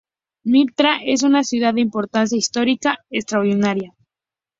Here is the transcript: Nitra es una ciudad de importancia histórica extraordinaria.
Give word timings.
Nitra 0.43 0.97
es 1.05 1.21
una 1.21 1.43
ciudad 1.43 1.75
de 1.75 1.81
importancia 1.81 2.35
histórica 2.35 2.97
extraordinaria. 3.11 3.93